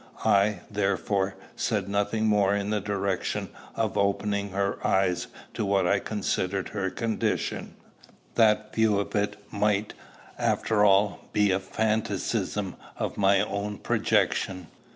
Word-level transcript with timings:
I, 0.25 0.61
therefore, 0.71 1.35
said 1.55 1.87
nothing 1.87 2.25
more 2.25 2.55
in 2.55 2.71
the 2.71 2.81
direction 2.81 3.49
of 3.75 3.99
opening 3.99 4.49
her 4.49 4.79
eyes 4.83 5.27
to 5.53 5.63
what 5.63 5.85
I 5.85 5.99
considered 5.99 6.69
her 6.69 6.89
condition: 6.89 7.75
that 8.33 8.73
view 8.73 8.97
of 8.99 9.13
it 9.15 9.37
might, 9.53 9.93
after 10.39 10.83
all, 10.83 11.27
be 11.33 11.49
but 11.49 11.57
a 11.57 11.59
phantasm 11.59 12.77
of 12.97 13.15
my 13.15 13.41
own 13.41 13.77
projection. 13.77 14.69